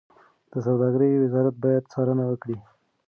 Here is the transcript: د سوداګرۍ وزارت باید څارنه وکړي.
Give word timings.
د 0.51 0.53
سوداګرۍ 0.65 1.11
وزارت 1.23 1.55
باید 1.63 1.89
څارنه 1.91 2.23
وکړي. 2.27 2.57